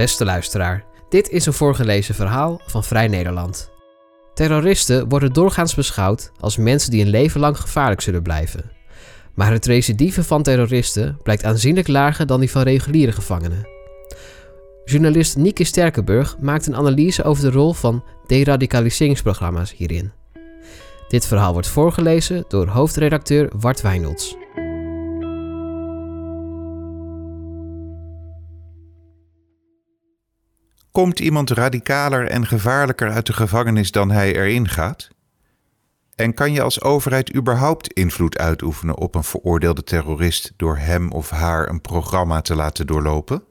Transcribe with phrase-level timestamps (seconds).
[0.00, 3.70] Beste luisteraar, dit is een voorgelezen verhaal van Vrij Nederland.
[4.34, 8.70] Terroristen worden doorgaans beschouwd als mensen die een leven lang gevaarlijk zullen blijven.
[9.34, 13.68] Maar het recidive van terroristen blijkt aanzienlijk lager dan die van reguliere gevangenen.
[14.84, 20.12] Journalist Nieke Sterkenburg maakt een analyse over de rol van deradicaliseringsprogramma's hierin.
[21.08, 24.39] Dit verhaal wordt voorgelezen door hoofdredacteur Wart Wijnolds.
[30.90, 35.08] Komt iemand radicaler en gevaarlijker uit de gevangenis dan hij erin gaat?
[36.14, 41.30] En kan je als overheid überhaupt invloed uitoefenen op een veroordeelde terrorist door hem of
[41.30, 43.44] haar een programma te laten doorlopen?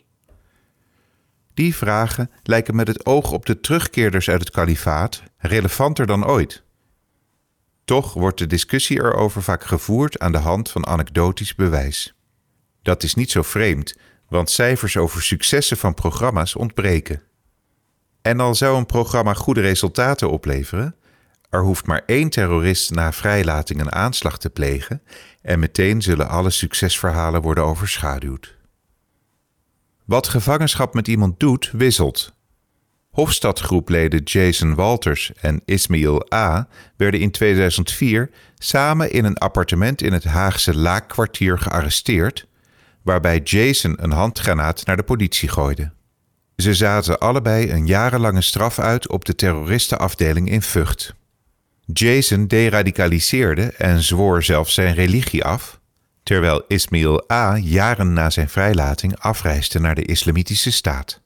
[1.53, 6.63] Die vragen lijken met het oog op de terugkeerders uit het kalifaat relevanter dan ooit.
[7.85, 12.13] Toch wordt de discussie erover vaak gevoerd aan de hand van anekdotisch bewijs.
[12.81, 13.97] Dat is niet zo vreemd,
[14.27, 17.21] want cijfers over successen van programma's ontbreken.
[18.22, 20.95] En al zou een programma goede resultaten opleveren,
[21.50, 25.02] er hoeft maar één terrorist na vrijlating een aanslag te plegen
[25.42, 28.58] en meteen zullen alle succesverhalen worden overschaduwd.
[30.06, 32.34] Wat gevangenschap met iemand doet, wisselt.
[33.09, 36.67] Hofstadgroepleden Jason Walters en Ismail A.
[36.95, 42.47] werden in 2004 samen in een appartement in het Haagse Laakkwartier gearresteerd,
[43.02, 45.92] waarbij Jason een handgranaat naar de politie gooide.
[46.59, 51.16] Ze zaten allebei een jarenlange straf uit op de terroristenafdeling in Vught.
[51.85, 55.79] Jason deradicaliseerde en zwoer zelfs zijn religie af,
[56.23, 57.57] terwijl Ismail A.
[57.57, 61.21] jaren na zijn vrijlating afreisde naar de Islamitische Staat.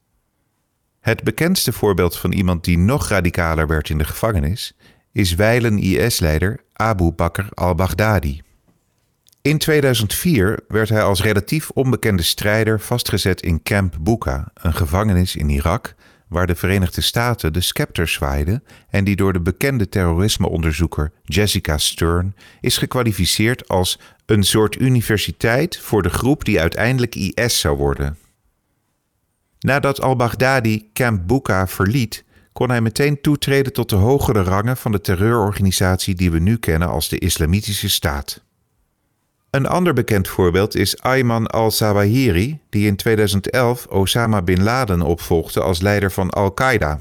[1.00, 4.76] Het bekendste voorbeeld van iemand die nog radicaler werd in de gevangenis
[5.12, 8.42] is wijlen IS-leider Abu Bakr al-Baghdadi.
[9.44, 15.50] In 2004 werd hij als relatief onbekende strijder vastgezet in Camp Bucca, een gevangenis in
[15.50, 15.96] Irak,
[16.28, 22.36] waar de Verenigde Staten de scepter zwaaiden en die door de bekende terrorismeonderzoeker Jessica Stern
[22.62, 28.18] is gekwalificeerd als een soort universiteit voor de groep die uiteindelijk IS zou worden.
[29.60, 35.02] Nadat al-Baghdadi Camp Bucca verliet, kon hij meteen toetreden tot de hogere rangen van de
[35.02, 38.42] terreurorganisatie die we nu kennen als de Islamitische Staat.
[39.54, 45.82] Een ander bekend voorbeeld is Ayman al-Zawahiri, die in 2011 Osama bin Laden opvolgde als
[45.82, 47.00] leider van Al-Qaeda.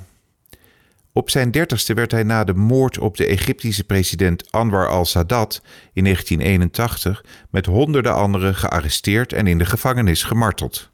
[1.12, 6.04] Op zijn dertigste werd hij na de moord op de Egyptische president Anwar al-Sadat in
[6.04, 10.90] 1981 met honderden anderen gearresteerd en in de gevangenis gemarteld.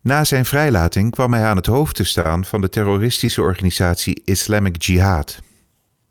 [0.00, 4.82] Na zijn vrijlating kwam hij aan het hoofd te staan van de terroristische organisatie Islamic
[4.82, 5.38] Jihad.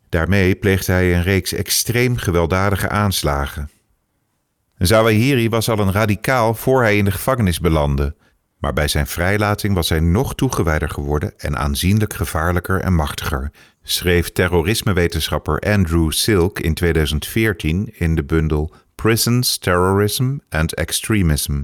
[0.08, 3.70] Daarmee pleegde hij een reeks extreem gewelddadige aanslagen.
[4.80, 8.14] Zawahiri was al een radicaal voor hij in de gevangenis belandde,
[8.58, 13.50] maar bij zijn vrijlating was hij nog toegewijder geworden en aanzienlijk gevaarlijker en machtiger,
[13.82, 21.62] schreef terrorismewetenschapper Andrew Silk in 2014 in de bundel Prisons, Terrorism and Extremism.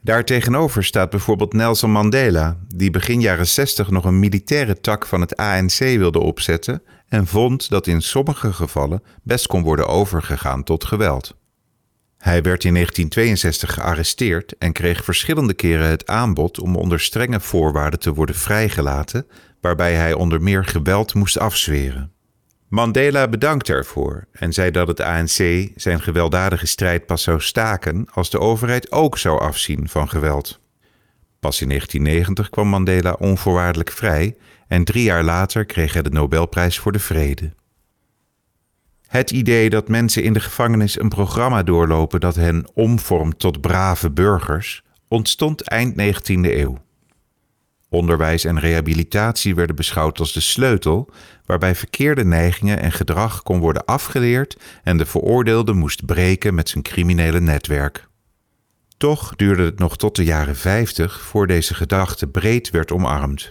[0.00, 5.36] Daartegenover staat bijvoorbeeld Nelson Mandela, die begin jaren 60 nog een militaire tak van het
[5.36, 11.40] ANC wilde opzetten en vond dat in sommige gevallen best kon worden overgegaan tot geweld.
[12.22, 18.00] Hij werd in 1962 gearresteerd en kreeg verschillende keren het aanbod om onder strenge voorwaarden
[18.00, 19.26] te worden vrijgelaten,
[19.60, 22.12] waarbij hij onder meer geweld moest afzweren.
[22.68, 28.30] Mandela bedankte ervoor en zei dat het ANC zijn gewelddadige strijd pas zou staken als
[28.30, 30.60] de overheid ook zou afzien van geweld.
[31.40, 34.36] Pas in 1990 kwam Mandela onvoorwaardelijk vrij
[34.68, 37.52] en drie jaar later kreeg hij de Nobelprijs voor de Vrede.
[39.12, 44.10] Het idee dat mensen in de gevangenis een programma doorlopen dat hen omvormt tot brave
[44.10, 46.78] burgers ontstond eind 19e eeuw.
[47.88, 51.10] Onderwijs en rehabilitatie werden beschouwd als de sleutel
[51.46, 56.82] waarbij verkeerde neigingen en gedrag kon worden afgeleerd en de veroordeelde moest breken met zijn
[56.82, 58.08] criminele netwerk.
[58.96, 63.50] Toch duurde het nog tot de jaren 50 voor deze gedachte breed werd omarmd.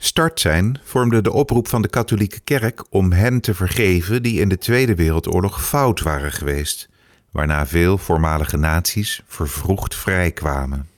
[0.00, 4.48] Start zijn vormde de oproep van de katholieke kerk om hen te vergeven die in
[4.48, 6.88] de Tweede Wereldoorlog fout waren geweest,
[7.30, 10.88] waarna veel voormalige naties vervroegd vrijkwamen.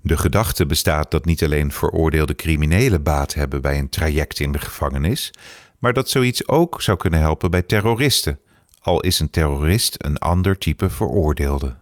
[0.00, 4.58] De gedachte bestaat dat niet alleen veroordeelde criminelen baat hebben bij een traject in de
[4.58, 5.30] gevangenis,
[5.78, 8.38] maar dat zoiets ook zou kunnen helpen bij terroristen,
[8.80, 11.76] al is een terrorist een ander type veroordeelde.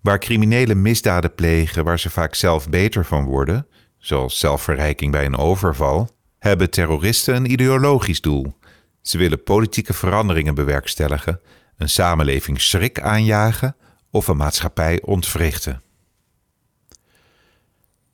[0.00, 3.66] Waar criminelen misdaden plegen waar ze vaak zelf beter van worden,
[4.04, 6.08] zoals zelfverrijking bij een overval,
[6.38, 8.58] hebben terroristen een ideologisch doel.
[9.02, 11.40] Ze willen politieke veranderingen bewerkstelligen,
[11.76, 13.76] een samenleving schrik aanjagen
[14.10, 15.82] of een maatschappij ontwrichten.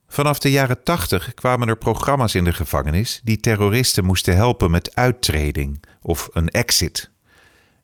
[0.09, 4.95] Vanaf de jaren 80 kwamen er programma's in de gevangenis die terroristen moesten helpen met
[4.95, 7.11] uittreding of een exit.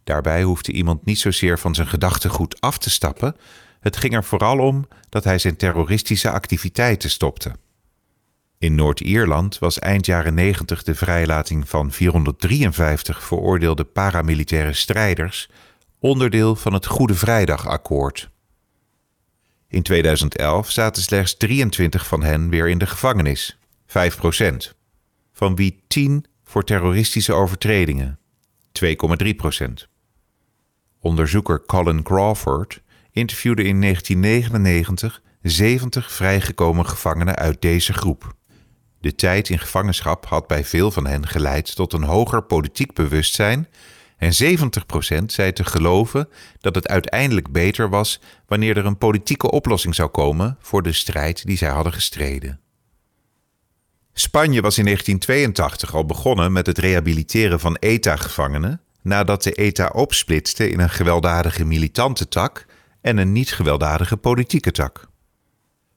[0.05, 3.37] Daarbij hoefde iemand niet zozeer van zijn gedachtegoed af te stappen,
[3.81, 7.53] het ging er vooral om dat hij zijn terroristische activiteiten stopte.
[8.59, 15.49] In Noord-Ierland was eind jaren 90 de vrijlating van 453 veroordeelde paramilitaire strijders
[15.99, 18.31] onderdeel van het Goede Vrijdagakkoord.
[19.69, 24.75] In 2011 zaten slechts 23 van hen weer in de gevangenis, 5%
[25.33, 28.19] van wie 10 voor terroristische overtredingen,
[28.73, 29.95] 2,3%
[31.01, 38.35] Onderzoeker Colin Crawford interviewde in 1999 70 vrijgekomen gevangenen uit deze groep.
[39.01, 43.69] De tijd in gevangenschap had bij veel van hen geleid tot een hoger politiek bewustzijn
[44.17, 46.29] en 70% zei te geloven
[46.61, 51.47] dat het uiteindelijk beter was wanneer er een politieke oplossing zou komen voor de strijd
[51.47, 52.61] die zij hadden gestreden.
[54.13, 60.71] Spanje was in 1982 al begonnen met het rehabiliteren van ETA-gevangenen nadat de ETA opsplitste
[60.71, 62.67] in een gewelddadige militante tak
[63.01, 65.09] en een niet gewelddadige politieke tak.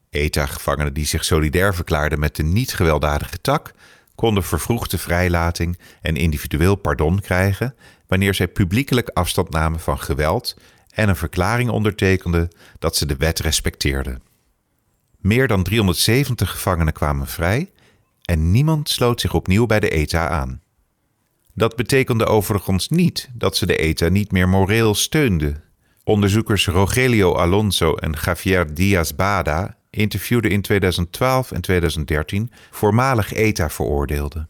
[0.09, 3.73] ETA-gevangenen die zich solidair verklaarden met de niet gewelddadige tak
[4.15, 7.75] konden vervroegde vrijlating en individueel pardon krijgen
[8.07, 10.55] wanneer zij publiekelijk afstand namen van geweld
[10.89, 14.21] en een verklaring ondertekenden dat ze de wet respecteerden.
[15.17, 17.71] Meer dan 370 gevangenen kwamen vrij
[18.21, 20.61] en niemand sloot zich opnieuw bij de ETA aan.
[21.53, 25.63] Dat betekende overigens niet dat ze de ETA niet meer moreel steunden.
[26.03, 34.49] Onderzoekers Rogelio Alonso en Javier Diaz Bada interviewden in 2012 en 2013 voormalig ETA-veroordeelden.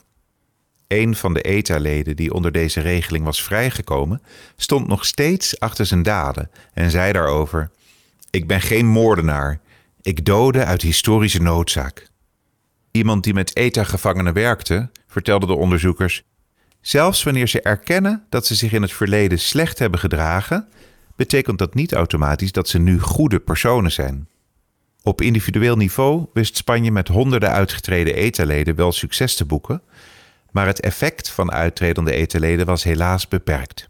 [0.87, 4.21] Een van de ETA-leden die onder deze regeling was vrijgekomen,
[4.55, 7.71] stond nog steeds achter zijn daden en zei daarover:
[8.29, 9.59] Ik ben geen moordenaar,
[10.01, 12.07] ik dode uit historische noodzaak.
[12.91, 16.23] Iemand die met ETA-gevangenen werkte, vertelde de onderzoekers:
[16.81, 20.67] Zelfs wanneer ze erkennen dat ze zich in het verleden slecht hebben gedragen,
[21.15, 24.27] betekent dat niet automatisch dat ze nu goede personen zijn.
[25.03, 29.81] Op individueel niveau wist Spanje met honderden uitgetreden ETA-leden wel succes te boeken,
[30.51, 33.89] maar het effect van uittredende ETA-leden was helaas beperkt.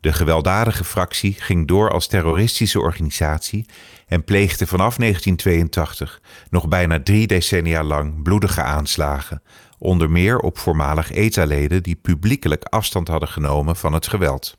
[0.00, 3.66] De gewelddadige fractie ging door als terroristische organisatie
[4.06, 9.42] en pleegde vanaf 1982 nog bijna drie decennia lang bloedige aanslagen,
[9.78, 14.58] onder meer op voormalig ETA-leden die publiekelijk afstand hadden genomen van het geweld.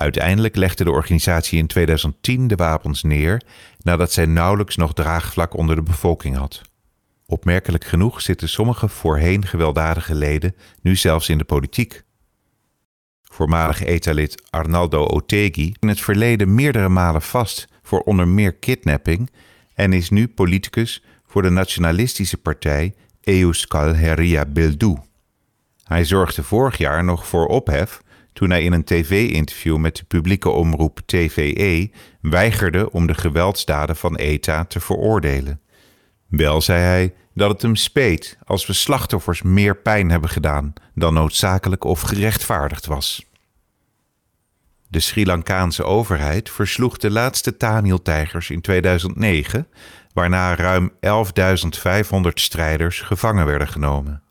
[0.00, 3.42] Uiteindelijk legde de organisatie in 2010 de wapens neer
[3.82, 6.60] nadat zij nauwelijks nog draagvlak onder de bevolking had.
[7.26, 12.02] Opmerkelijk genoeg zitten sommige voorheen gewelddadige leden nu zelfs in de politiek.
[13.22, 19.30] Voormalig ETA-lid Arnaldo Otegi in het verleden meerdere malen vast voor onder meer kidnapping
[19.74, 24.96] en is nu politicus voor de nationalistische partij Euskal Herria Bildu.
[25.84, 28.00] Hij zorgde vorig jaar nog voor ophef
[28.32, 31.90] toen hij in een tv-interview met de publieke omroep TVE
[32.20, 35.60] weigerde om de geweldsdaden van ETA te veroordelen.
[36.26, 41.14] Wel zei hij dat het hem speet als we slachtoffers meer pijn hebben gedaan dan
[41.14, 43.28] noodzakelijk of gerechtvaardigd was.
[44.88, 49.66] De Sri Lankaanse overheid versloeg de laatste Tamil-tijgers in 2009,
[50.12, 54.22] waarna ruim 11.500 strijders gevangen werden genomen.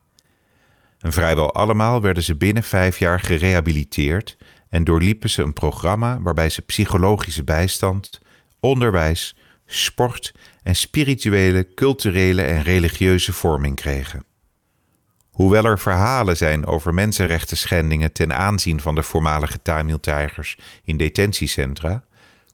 [0.99, 4.37] En vrijwel allemaal werden ze binnen vijf jaar gerehabiliteerd
[4.69, 8.21] en doorliepen ze een programma waarbij ze psychologische bijstand,
[8.59, 14.23] onderwijs, sport en spirituele, culturele en religieuze vorming kregen.
[15.31, 22.03] Hoewel er verhalen zijn over mensenrechten schendingen ten aanzien van de voormalige Tamil-tijgers in detentiecentra,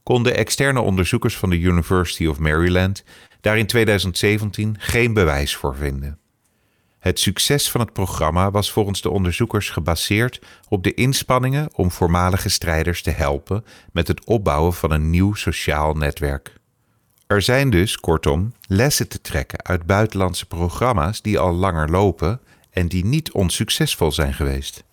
[0.04, 3.04] konden externe onderzoekers van de University of Maryland
[3.42, 6.20] daar in 2017 geen bewijs voor vinden.
[7.06, 12.50] Het succes van het programma was volgens de onderzoekers gebaseerd op de inspanningen om voormalige
[12.50, 16.54] strijders te helpen met het opbouwen van een nieuw sociaal netwerk.
[17.28, 22.40] Er zijn dus, kortom, lessen te trekken uit buitenlandse programma's die al langer lopen
[22.72, 24.84] en die niet onsuccesvol zijn geweest.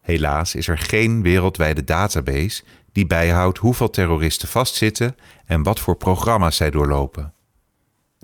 [0.00, 5.16] Helaas is er geen wereldwijde database die bijhoudt hoeveel terroristen vastzitten
[5.46, 7.34] en wat voor programma's zij doorlopen.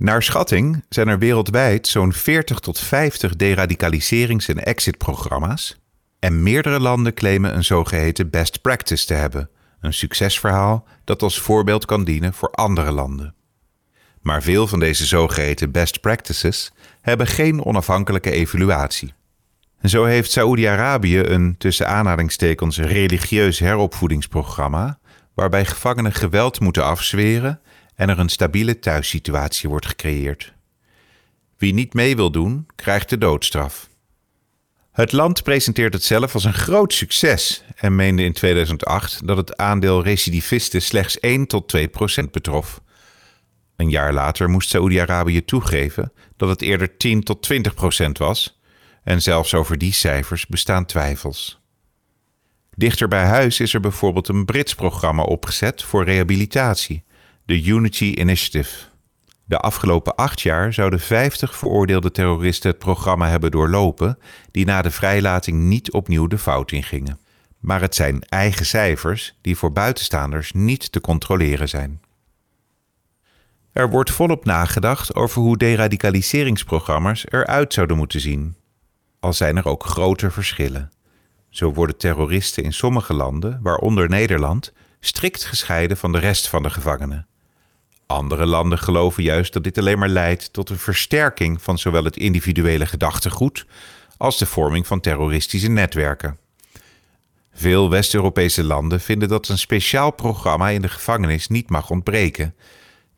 [0.02, 5.80] Naar schatting zijn er wereldwijd zo'n 40 tot 50 deradicaliserings- en exitprogramma's
[6.18, 11.84] en meerdere landen claimen een zogeheten best practice te hebben, een succesverhaal dat als voorbeeld
[11.84, 13.34] kan dienen voor andere landen.
[14.20, 19.14] Maar veel van deze zogeheten best practices hebben geen onafhankelijke evaluatie.
[19.82, 24.98] Zo heeft Saoedi-Arabië een tussen aanhalingstekens religieus heropvoedingsprogramma,
[25.34, 27.60] waarbij gevangenen geweld moeten afzweren
[28.02, 30.52] en er een stabiele thuissituatie wordt gecreëerd.
[31.56, 33.88] Wie niet mee wil doen, krijgt de doodstraf.
[34.92, 39.56] Het land presenteert het zelf als een groot succes en meende in 2008 dat het
[39.56, 42.80] aandeel recidivisten slechts 1 tot 2 procent betrof.
[43.76, 48.60] Een jaar later moest Saoedi-Arabië toegeven dat het eerder 10 tot 20 procent was,
[49.04, 51.60] en zelfs over die cijfers bestaan twijfels.
[52.74, 57.04] Dichter bij huis is er bijvoorbeeld een Brits programma opgezet voor rehabilitatie,
[57.44, 58.90] de Unity Initiative.
[59.44, 64.18] De afgelopen acht jaar zouden 50 veroordeelde terroristen het programma hebben doorlopen,
[64.50, 67.18] die na de vrijlating niet opnieuw de fout ingingen.
[67.60, 72.00] Maar het zijn eigen cijfers die voor buitenstaanders niet te controleren zijn.
[73.72, 78.56] Er wordt volop nagedacht over hoe deradicaliseringsprogramma's eruit zouden moeten zien.
[79.20, 80.90] Al zijn er ook grote verschillen.
[81.50, 86.70] Zo worden terroristen in sommige landen, waaronder Nederland, strikt gescheiden van de rest van de
[86.70, 87.26] gevangenen.
[88.12, 92.16] Andere landen geloven juist dat dit alleen maar leidt tot een versterking van zowel het
[92.16, 93.66] individuele gedachtegoed
[94.16, 96.38] als de vorming van terroristische netwerken.
[97.52, 102.54] Veel West-Europese landen vinden dat een speciaal programma in de gevangenis niet mag ontbreken,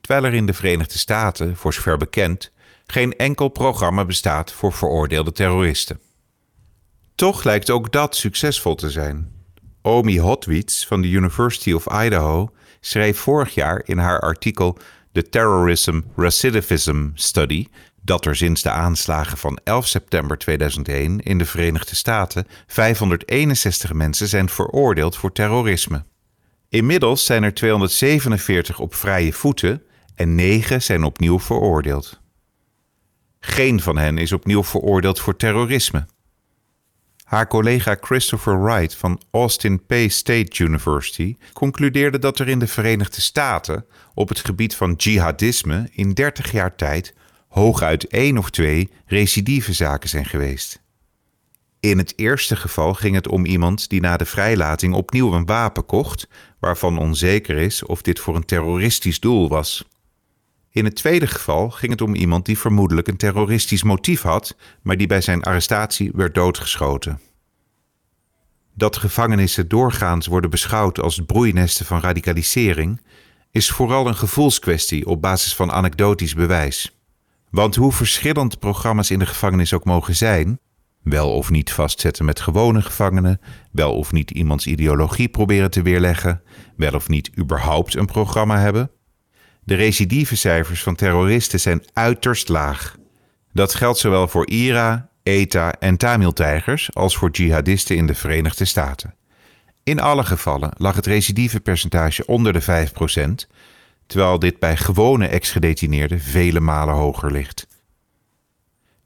[0.01, 2.53] terwijl er in de Verenigde Staten, voor zover bekend,
[2.87, 6.01] geen enkel programma bestaat voor veroordeelde terroristen.
[7.15, 9.33] Toch lijkt ook dat succesvol te zijn.
[9.83, 12.51] Omi Hotwitz van de University of Idaho
[12.87, 14.79] schreef vorig jaar in haar artikel
[15.13, 17.67] The Terrorism Recidivism Study
[18.03, 24.29] dat er sinds de aanslagen van 11 september 2001 in de Verenigde Staten 561 mensen
[24.29, 26.05] zijn veroordeeld voor terrorisme.
[26.69, 29.83] Inmiddels zijn er 247 op vrije voeten
[30.15, 32.21] en 9 zijn opnieuw veroordeeld.
[33.41, 36.07] Geen van hen is opnieuw veroordeeld voor terrorisme.
[37.25, 43.21] Haar collega Christopher Wright van Austin Peay State University concludeerde dat er in de Verenigde
[43.21, 47.15] Staten op het gebied van jihadisme in 30 jaar tijd
[47.49, 50.83] hooguit één of twee recidieve zaken zijn geweest.
[51.81, 55.87] In het eerste geval ging het om iemand die na de vrijlating opnieuw een wapen
[55.87, 56.29] kocht,
[56.61, 59.85] waarvan onzeker is of dit voor een terroristisch doel was.
[60.75, 64.97] In het tweede geval ging het om iemand die vermoedelijk een terroristisch motief had, maar
[64.97, 67.21] die bij zijn arrestatie werd doodgeschoten.
[68.73, 73.01] Dat gevangenissen doorgaans worden beschouwd als broeinesten van radicalisering,
[73.51, 76.99] is vooral een gevoelskwestie op basis van anekdotisch bewijs.
[77.51, 80.59] Want hoe verschillend programma's in de gevangenis ook mogen zijn,
[81.03, 83.41] wel of niet vastzetten met gewone gevangenen,
[83.73, 86.43] wel of niet iemands ideologie proberen te weerleggen,
[86.77, 88.91] wel of niet überhaupt een programma hebben,
[89.65, 92.97] de recidivecijfers van terroristen zijn uiterst laag.
[93.53, 99.15] Dat geldt zowel voor IRA, ETA en Tamil-tijgers als voor jihadisten in de Verenigde Staten.
[99.83, 103.51] In alle gevallen lag het recidivepercentage onder de 5%,
[104.07, 107.67] terwijl dit bij gewone ex-gedetineerden vele malen hoger ligt.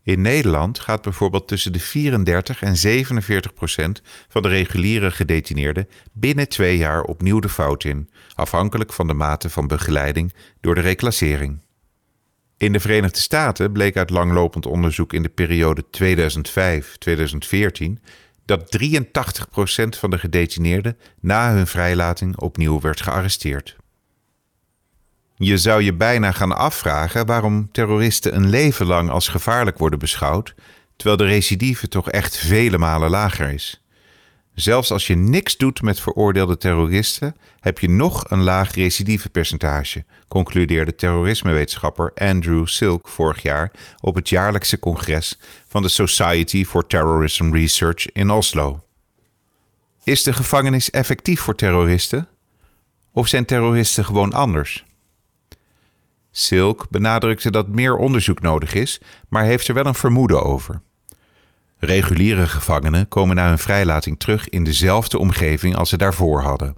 [0.09, 6.49] In Nederland gaat bijvoorbeeld tussen de 34 en 47 procent van de reguliere gedetineerden binnen
[6.49, 11.61] twee jaar opnieuw de fout in, afhankelijk van de mate van begeleiding door de reclassering.
[12.57, 15.85] In de Verenigde Staten bleek uit langlopend onderzoek in de periode
[17.99, 18.03] 2005-2014
[18.45, 23.77] dat 83 procent van de gedetineerden na hun vrijlating opnieuw werd gearresteerd.
[25.40, 30.54] Je zou je bijna gaan afvragen waarom terroristen een leven lang als gevaarlijk worden beschouwd,
[30.97, 33.83] terwijl de recidive toch echt vele malen lager is.
[34.54, 40.95] Zelfs als je niks doet met veroordeelde terroristen, heb je nog een laag recidivepercentage, concludeerde
[40.95, 48.12] terrorismewetenschapper Andrew Silk vorig jaar op het jaarlijkse congres van de Society for Terrorism Research
[48.12, 48.80] in Oslo.
[50.04, 52.28] Is de gevangenis effectief voor terroristen?
[53.12, 54.87] Of zijn terroristen gewoon anders?
[56.38, 60.80] Silk benadrukte dat meer onderzoek nodig is, maar heeft er wel een vermoeden over.
[61.78, 66.76] Reguliere gevangenen komen na hun vrijlating terug in dezelfde omgeving als ze daarvoor hadden.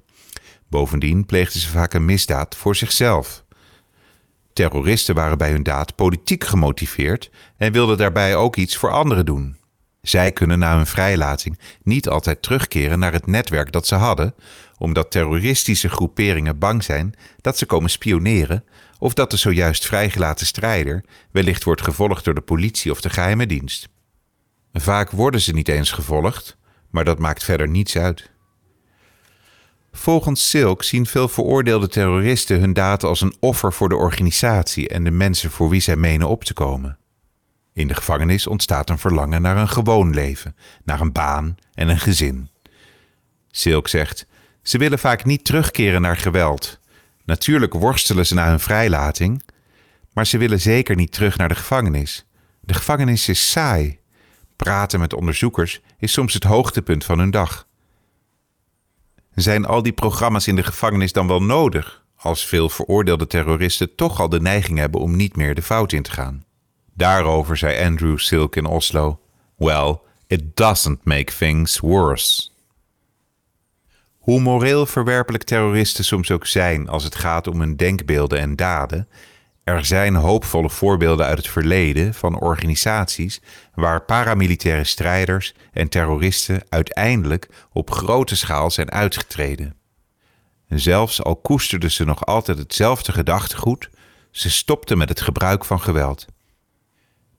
[0.69, 3.45] Bovendien pleegden ze vaak een misdaad voor zichzelf.
[4.53, 9.57] Terroristen waren bij hun daad politiek gemotiveerd en wilden daarbij ook iets voor anderen doen.
[10.03, 14.35] Zij kunnen na hun vrijlating niet altijd terugkeren naar het netwerk dat ze hadden,
[14.79, 18.65] omdat terroristische groeperingen bang zijn dat ze komen spioneren
[19.01, 23.47] of dat de zojuist vrijgelaten strijder wellicht wordt gevolgd door de politie of de geheime
[23.47, 23.89] dienst.
[24.73, 26.57] Vaak worden ze niet eens gevolgd,
[26.91, 28.31] maar dat maakt verder niets uit.
[29.93, 35.05] Volgens Silk zien veel veroordeelde terroristen hun daad als een offer voor de organisatie en
[35.05, 36.99] de mensen voor wie zij menen op te komen.
[37.73, 41.99] In de gevangenis ontstaat een verlangen naar een gewoon leven, naar een baan en een
[41.99, 42.49] gezin.
[43.51, 44.27] Silk zegt:
[44.63, 46.80] ze willen vaak niet terugkeren naar geweld,
[47.31, 49.43] Natuurlijk worstelen ze na hun vrijlating,
[50.13, 52.27] maar ze willen zeker niet terug naar de gevangenis.
[52.61, 53.99] De gevangenis is saai.
[54.57, 57.67] Praten met onderzoekers is soms het hoogtepunt van hun dag.
[59.35, 64.21] Zijn al die programma's in de gevangenis dan wel nodig, als veel veroordeelde terroristen toch
[64.21, 66.45] al de neiging hebben om niet meer de fout in te gaan?
[66.95, 69.21] Daarover zei Andrew Silk in Oslo:
[69.57, 72.50] Well, it doesn't make things worse.
[74.21, 79.09] Hoe moreel verwerpelijk terroristen soms ook zijn als het gaat om hun denkbeelden en daden,
[79.65, 83.41] er zijn hoopvolle voorbeelden uit het verleden van organisaties
[83.75, 89.75] waar paramilitaire strijders en terroristen uiteindelijk op grote schaal zijn uitgetreden.
[90.69, 93.91] zelfs al koesterden ze nog altijd hetzelfde gedachtegoed,
[94.31, 96.27] ze stopten met het gebruik van geweld.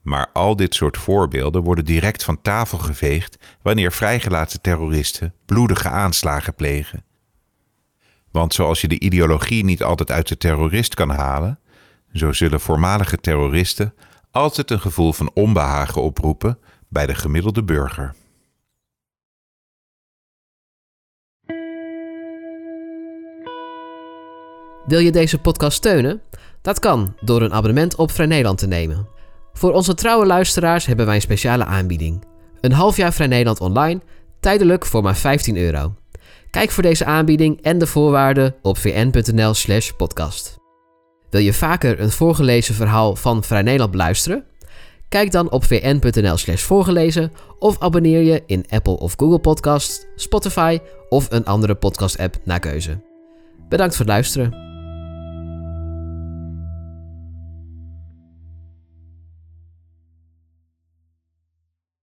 [0.01, 6.55] Maar al dit soort voorbeelden worden direct van tafel geveegd wanneer vrijgelaten terroristen bloedige aanslagen
[6.55, 7.03] plegen.
[8.31, 11.59] Want zoals je de ideologie niet altijd uit de terrorist kan halen,
[12.13, 13.93] zo zullen voormalige terroristen
[14.31, 18.13] altijd een gevoel van onbehagen oproepen bij de gemiddelde burger.
[24.85, 26.21] Wil je deze podcast steunen?
[26.61, 29.07] Dat kan door een abonnement op Vrij Nederland te nemen.
[29.53, 32.23] Voor onze trouwe luisteraars hebben wij een speciale aanbieding.
[32.61, 34.01] Een half jaar Vrij Nederland online,
[34.39, 35.93] tijdelijk voor maar 15 euro.
[36.49, 40.59] Kijk voor deze aanbieding en de voorwaarden op vn.nl/slash podcast.
[41.29, 44.45] Wil je vaker een voorgelezen verhaal van Vrij Nederland beluisteren?
[45.09, 50.79] Kijk dan op vn.nl/slash voorgelezen of abonneer je in Apple of Google Podcasts, Spotify
[51.09, 53.01] of een andere podcast-app naar keuze.
[53.69, 54.70] Bedankt voor het luisteren.